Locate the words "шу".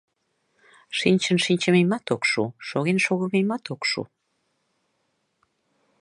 2.31-2.43, 3.89-4.01